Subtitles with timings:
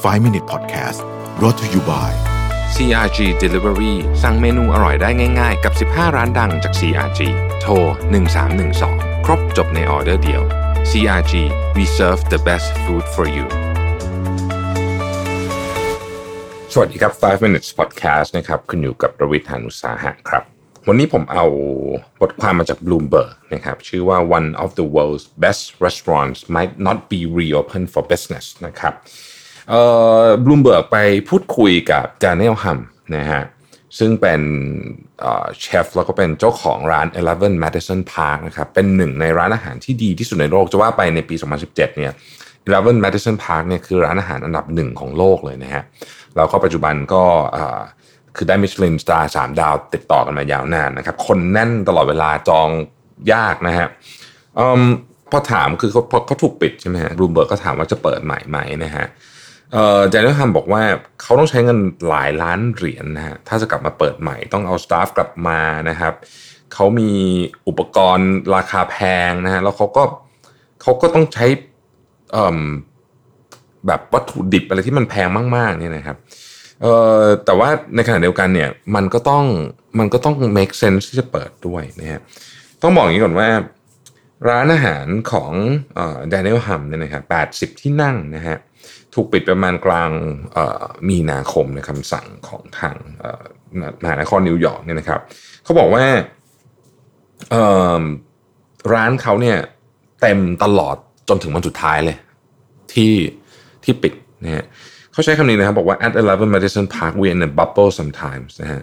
[0.00, 1.00] 5 Minute Podcast
[1.38, 2.10] brought to you by
[2.74, 7.20] CRG Delivery สั่งเมนูอร่อยได้ง่าย ๆ กับ 15 ร้านดังจาก CRG
[7.60, 7.72] โทร
[8.50, 10.42] 1312 ครบจบในออเดอร์เดียว
[10.90, 11.34] CRG
[11.76, 13.46] we serve the best food for you
[16.72, 20.42] สวัสดีครับ 5 minutes podcast นะครับ คุณอยู่กับประวิทยานุสาหะครับ
[20.88, 21.46] วันนี้ผมเอา
[22.20, 28.46] บทความมาจาก Bloomberg นะครับ ชื่อว่า one of the world's best restaurants might not be reopened for business
[28.66, 28.94] นะครับ
[30.44, 32.78] บลูมเบิร์กไปพูดคุยกับจา n เนลฮัม
[33.16, 33.42] นะฮะ
[33.98, 34.40] ซึ่งเป็น
[35.20, 42.12] เชฟแล้วก็เป็นเจ้าของร้าน Eleven Madison Park นะครับเป็นหนึ่งในร้านอาหารที่ดีที่สุดในโลก จะว่าไปในปี 2017 เนี่ย
[42.66, 45.82] Eleven Madison Park เนี่ยคือร้านอาหารอันดับหนึ่งของโลกเลยนะฮะ
[46.36, 47.22] แล้วก็ปัจจุบันก็
[48.36, 52.68] คือได้มิชลินสตาร์สามดาวติดต่อกันมายาวนานนะครับ คนแน่นตลอดเวลาจอง
[53.32, 53.88] ยากนะฮะ
[55.30, 60.82] พอถามคือเขาเขาถูกปิดใช่ไหมฮะบลูมเบิร์กก็ถามว่าจะเปิดใหม่ไหมนะฮะเเจนนี่ฮัมบอกว่า
[61.22, 66.14] เขาต้องใช้เงินหลายล้านเหรียญนะฮะถ้าจะกลับมาเปิดใหม่ต้องเอาสตาฟกลับมานะครับ
[66.74, 67.10] เขามี
[67.68, 68.96] อุปกรณ์ราคาแพ
[69.28, 70.02] งนะฮะแล้วเขาก็
[70.82, 71.46] เขาก็ต้องใช้
[73.86, 76.16] แบบวัตถุดิบอะไรที่มันแพงมากๆเนี่ยนะครับ
[77.44, 79.44] แต่ว่าในขณะเดียวกันเนี่ยมันก็ต้อง
[79.98, 82.20] มันก็ต้อง make sense ที่จะเปิดด้วยนะฮะ
[82.82, 83.48] ต้องบอกอย่างนี้ก่อนว่า
[84.48, 85.52] ร้านอาหารของ
[85.94, 88.56] เอ่อ Daniel Hum เนี่ยนะครับ80ที่นั่งนะฮะ
[89.14, 90.10] ถูกปิดประมาณกลาง
[91.08, 92.96] มีนาคมในคำสั่งของทาง
[94.02, 95.20] มหานครนิวยอร์กเนี่ยนะครับ
[95.64, 96.04] เขาบอกว่า
[98.94, 99.56] ร้านเขาเนี่ย
[100.20, 100.96] เต็มตลอด
[101.28, 102.16] จนถึงวันสุดท้ายเลย
[102.92, 103.12] ที่
[103.84, 104.12] ที่ปิด
[104.44, 104.64] นะฮะ
[105.12, 108.82] เขาใช้คำนี้นะครับบอกว่า at 11 Madison Park we in a bubble sometimes นะฮะ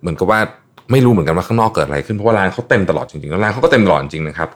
[0.00, 0.40] เหมือนกับว่า
[0.92, 4.48] ไม่รู้เหมือนกันว่าข้างนอกเกิดอะไรขึ้นเพราะว่าร้านเขาเต็มตลอดจริงๆแล้วร้านเขาก็เต็มตลอดจริงนะครับ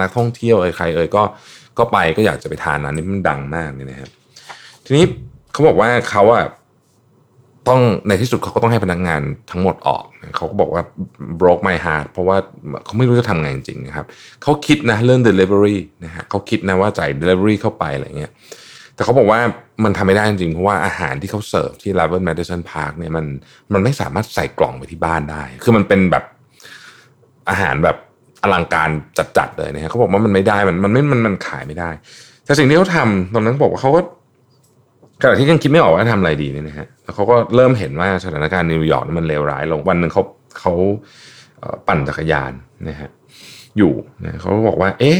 [0.00, 1.22] นักท่องเที่ยวเอ่ยใครเอ่ยก็
[1.78, 4.10] ก็ไปก็อยากจะไปทานร้านนี้มันดังมากนี่นะครับ
[4.88, 5.06] ทีนี้
[5.52, 6.44] เขาบอกว่าเขาอะ
[7.68, 10.04] ต้องในที่สุดเขาก็ต้องให้พนักงานทั้งหมดออก
[10.36, 10.82] เขาก็บอกว่า
[11.40, 12.36] broke my heart เพราะว่า
[12.84, 14.06] เขาไม่รู้จะทำไงจริงๆนะครับ
[14.42, 18.32] เขาคิดนะเรื่อง delivery นะฮะเขาคิดนะว่าจ่าย delivery เข้าไปอะไรเงี้ย
[18.94, 19.40] แต่เขาบอกว่า
[19.84, 23.26] มันทำไม่ได้จริงเพราะว่าอาหารที่เขาเสิร์ฟที่ l a v e n Madison Park เนี่ยมัน
[23.72, 26.24] มันไม่สามารถใส่กล่องไปที่บ้านได้ คือมันเป็นแบบ
[27.50, 27.96] อาหารแบบ
[28.42, 28.90] อลังการ
[29.38, 31.90] จัดๆเลยนะฮะเขาบอกว่ามันไม่ได้มันมันไม่มันมันขายไม่ได้
[32.44, 34.00] แต่สิ่งที่เขาทำตอนนั้นบอกว่าเขาก็
[35.22, 40.22] ขณะที่ยังคิดไม่ออกว่าทำอะไรดีเนี่ยนะฮะแล้วเขาก็เริ่มเห็นว่าสถานการณ์นิวยอร์กมันเลวร้ายลงวันหนึ่งเขา
[40.58, 40.72] เขา
[41.86, 42.52] ปั่นจักรยาน
[42.88, 43.10] นะฮะ
[43.78, 43.92] อยู่
[44.24, 45.18] นะเขาบอกว่า เอ๊ะ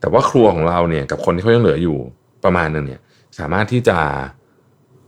[0.00, 1.96] แต่ว่าครัวของเราเนี่ยกับคนที่เขายังเหลืออยู่
[2.44, 3.00] ประมาณนึงเนี่ย
[3.38, 3.98] สามารถที่จะ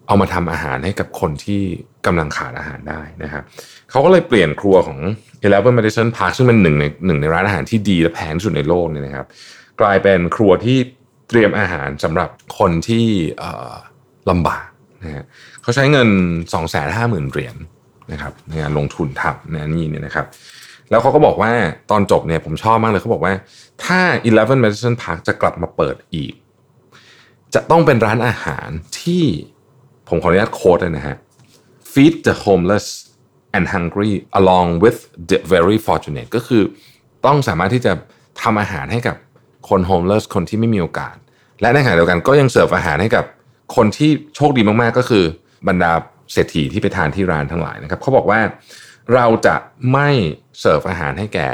[0.07, 1.63] เอามาทำอาหารให้กับคนที่
[2.07, 3.43] กำลังขาดอาหารได้นะครับ
[3.91, 4.99] เขาก็เลยเปลี่ยนครัวของ
[5.47, 9.27] Eleven Madison Park ซึ่งเป็นหนึ่งในหนึ่งในร้านอาหารที่ดีและแพงที่สุดในโลกเนี่ยนะครับ
[9.81, 10.79] กลายเป็นครัวที่
[11.29, 12.29] เตรียมอาหารสำหรับ
[12.59, 13.07] คนที่
[14.31, 14.67] ลำบาก
[15.03, 15.25] นะฮะ
[15.63, 16.09] เขาใช้เงิน
[16.53, 17.57] 2 5 0 0 0 0เหรียญ
[18.13, 20.27] นะครับในการลงทุนทำนะนี่เนี่ยนะครับ
[20.91, 21.53] แล้วเขาก็บอกว่า
[21.91, 23.35] ตอนจบเนี่ยผมชอบมากเลยเขาบอกว่า
[23.85, 26.33] ถ้า Eleven Madison Park จะกลับมาเปิดอีก
[27.55, 28.69] จะต้องเป็นร้านอาหาร
[29.01, 29.25] ที่
[30.09, 31.17] ผมขออนุญาตโค้ดเลยนะฮะ
[31.93, 32.87] feed the homeless
[33.57, 34.99] and hungry along with
[35.31, 36.63] the very fortunate ก็คือ
[37.27, 37.93] ต้องสามารถที่จะ
[38.43, 39.17] ทำอาหารให้กับ
[39.69, 41.17] คน homeless คนที่ไม่มีโอกาส
[41.61, 43.25] และในขณะเดียวกันก็ยังเสิร์ฟอาหารให้กับ
[43.77, 45.25] คนที่โชคดีมากๆก็คือ
[45.69, 45.93] บรรดา
[46.33, 48.41] เศรษฐีที่ไปทานที่ร้านทั้งหลายนะครับเขาบอกว่า
[49.15, 49.57] เราจะ
[49.93, 50.09] ไม่
[50.61, 51.49] เสิร์ฟอาหารให้แก่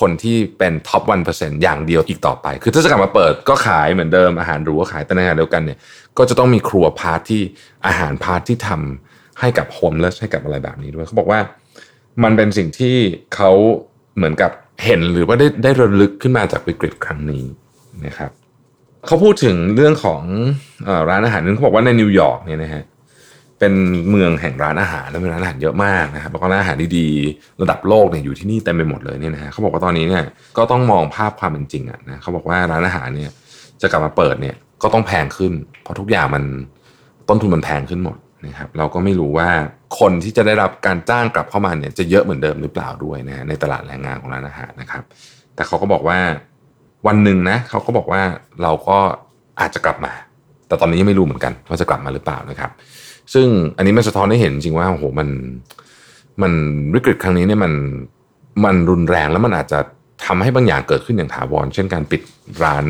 [0.00, 1.30] คนที่เป็น top one per
[1.62, 5.78] อย่างเดียวอีกต่อไป คือถ้าจะกลับมาเปิดก็ขายเหมือนเดิมอาหารหรูก็ขายแต่ในขณะเดียวกันเนี่ย
[6.18, 7.42] ก็จะต้องมีครัว part ที่
[7.86, 11.40] อาหาร part ที่ทำให้กับ homeless ให้กับอะไรแบบนี้ด้วยเขาบอกว่า
[12.22, 12.96] มันเป็นสิ่งที่
[13.34, 13.50] เขา
[14.16, 14.50] เหมือนกับ
[14.84, 17.44] เห็นหรือว่าได้ได้ระลึกขึ้นมาจากวิกฤตครั้งนี้
[18.06, 18.30] นะครับ
[19.06, 20.22] เขาพูดถึงเรื่องของ
[20.88, 22.84] อร้านอาหารนึงเขาบอกว่าในนิวยอร์กเนี่ยนะฮะ
[23.58, 23.72] เป็น
[24.10, 30.24] เมืองแห่งร้านอาหารและมีร้านอาหารเยอะมากนะครับแล้วก็ร้านอาหารดีๆระดับโลกเนี่ยอยู่ที่นี่เต็มไปหมดเลยเนี่ยนะฮะเขาบอกว่าตอนนี้เนี่ย
[30.56, 33.30] ก็ต้องมองภาพความเป็นจริงอะนะเขาบอกว่าร้านอาหารเนี่ย
[33.82, 35.52] จะกลับมาเปิดเนี่ยก็ต้องแพงขึ้น
[35.82, 36.44] เพราะทุกอย่างมัน
[37.28, 38.16] ต้นทุนมันแพงขึ้นหมด
[38.46, 39.48] นะครับเราก็ไม่รู้ว่า
[40.00, 45.02] คนที่จะได้รับการจ้างกลับเข้ามาเนี่ยจะเยอะเหมือนเดิมหรือเปล่าด้วยนะในตลาดแรงงานของร้านอาหารนะครับ
[45.54, 46.18] แต่เขาก็บอกว่า
[47.06, 48.22] วันหนึ่งนะเขาก็บอกว่า
[48.62, 48.98] เราก็
[49.60, 50.12] อาจจะกลับมา
[50.68, 52.70] แต่ตอนนี้ยังไม่รู้เหมือนกันว่าจะกลับมาหรือเปล่านะครับ
[53.34, 53.46] ซึ่ง
[53.76, 55.28] อันนี้มันสะท้อนให้เห็นจริงว่าโอ้โหมัน
[56.42, 56.52] มัน
[56.94, 57.72] วิกฤตครั้งนี้เนี่ยมัน
[58.64, 59.78] มันรุนแรงแล้วมันอาจจะ
[60.26, 62.22] ทำให้บางอย่างเกิดขึ้นอย่างถาวร เช่นการปิด
[62.62, 62.84] ร้าน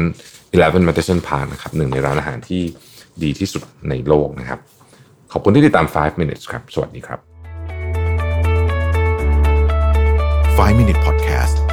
[0.55, 2.63] Eleven Madison Park นะครับหนึ่งในร้านอาหารที่
[3.23, 4.61] ดีที่สุดในโลกนะครับ
[5.33, 7.19] ขอบคุณที่ติดตาม 5 minutes ครับ สวัสดีครับ
[10.59, 11.72] 5 Minute Podcast